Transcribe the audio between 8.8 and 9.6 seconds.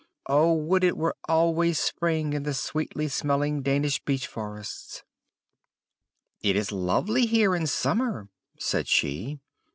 she.